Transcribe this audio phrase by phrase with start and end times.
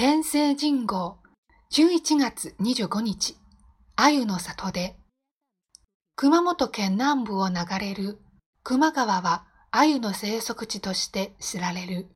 [0.00, 1.18] 天聖人号
[1.72, 3.36] 11月25日、
[3.96, 4.94] 鮎の里で、
[6.14, 8.20] 熊本県南部を流れる
[8.64, 12.06] 球磨川は鮎の生息地として知られる。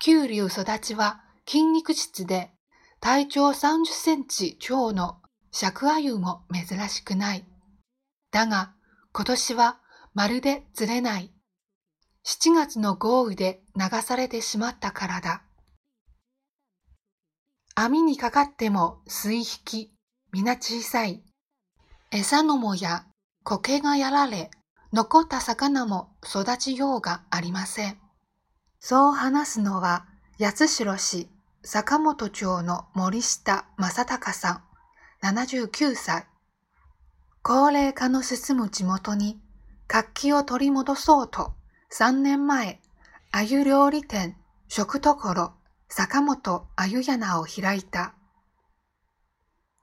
[0.00, 2.50] 九流育ちは筋肉質で
[2.98, 5.18] 体長30センチ超の
[5.52, 7.44] 尺鮎も珍しくない。
[8.32, 8.72] だが
[9.12, 9.78] 今年は
[10.14, 11.30] まるで釣れない。
[12.26, 15.44] 7月の豪雨で流されてしまったからだ。
[17.82, 19.90] 網にかかっても水引き、
[20.32, 21.22] 皆小さい。
[22.10, 23.06] 餌のもや
[23.42, 24.50] 苔がやられ、
[24.92, 27.96] 残った魚も育ちようがありません。
[28.80, 30.04] そう話すのは、
[30.38, 31.30] 八代市
[31.62, 34.62] 坂本町の森下正隆さ
[35.22, 36.26] ん、79歳。
[37.40, 39.40] 高齢化の進む地元に
[39.86, 41.54] 活気を取り戻そうと、
[41.94, 42.78] 3年前、
[43.32, 44.36] 鮎料理店、
[44.68, 45.54] 食所、
[45.92, 48.14] 坂本あゆやなを開いた。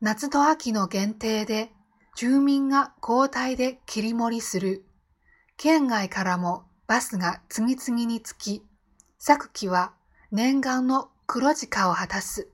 [0.00, 1.70] 夏と秋の限定で
[2.16, 4.86] 住民が交代で切り盛りする。
[5.58, 8.64] 県外からもバスが次々につき、
[9.18, 9.92] 昨季は
[10.32, 12.48] 念願の黒字化を果たす。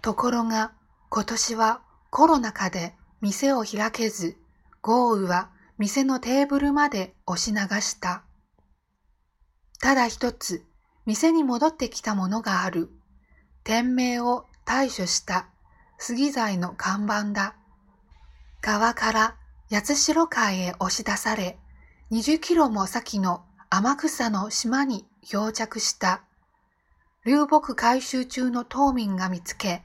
[0.00, 0.72] ところが
[1.08, 4.36] 今年はコロナ禍で店を開けず、
[4.80, 8.22] 豪雨は店のテーブルまで押し流した。
[9.80, 10.64] ただ一つ
[11.06, 12.90] 店に戻ってきたものがある。
[13.64, 15.46] 店名を対処した
[15.98, 17.54] 杉材の看板だ。
[18.60, 19.36] 川から
[19.70, 21.58] 八代海へ押し出され、
[22.10, 26.22] 20キロも先の天草の島に漂着した
[27.24, 29.82] 流木回収中の島民が見つけ、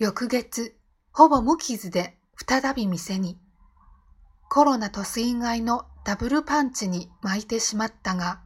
[0.00, 0.74] 翌月、
[1.12, 3.38] ほぼ無傷で再び店に。
[4.48, 8.40] コロナと水害のダブルパンチに巻いてしまったが、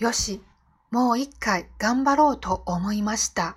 [0.00, 0.42] よし、
[0.90, 3.56] もう一回頑張ろうと思いました。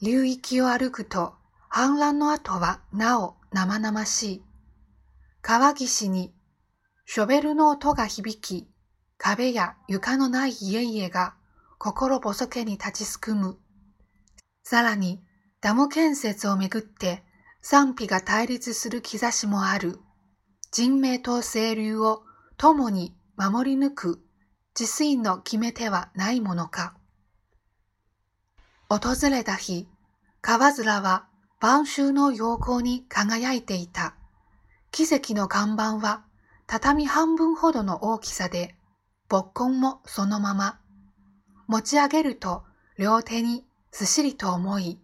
[0.00, 1.34] 流域を歩くと
[1.70, 4.42] 氾濫の後はなお生々しい。
[5.42, 6.32] 川岸に
[7.04, 8.68] ショベルの音が響き、
[9.18, 11.34] 壁や床のない家々が
[11.78, 13.58] 心細けに立ちすくむ。
[14.62, 15.22] さらに
[15.60, 17.22] ダム建設をめぐって
[17.60, 20.00] 賛否が対立する兆しもある。
[20.70, 22.22] 人命と清流を
[22.56, 24.24] 共に守り抜く
[24.78, 26.94] 自炊の決め手はないものか。
[28.88, 29.86] 訪れた日、
[30.40, 31.26] 川面は
[31.60, 34.14] 晩秋の陽光に輝いていた。
[34.90, 36.24] 奇跡の看板は
[36.66, 38.74] 畳半分ほどの大きさで、
[39.28, 40.78] 勃根もそのまま。
[41.66, 42.64] 持ち上げると
[42.98, 44.98] 両手にすしりと思い、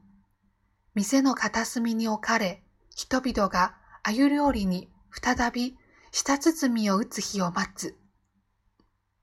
[0.94, 2.62] 店の片隅に置かれ、
[2.94, 5.76] 人々が鮎料理に再び
[6.10, 7.96] 舌包みを打つ日を待つ。